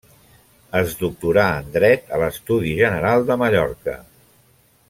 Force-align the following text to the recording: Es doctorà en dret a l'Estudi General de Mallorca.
Es 0.79 0.95
doctorà 1.01 1.43
en 1.59 1.69
dret 1.77 2.09
a 2.17 2.21
l'Estudi 2.25 2.75
General 2.83 3.29
de 3.31 3.41
Mallorca. 3.43 3.99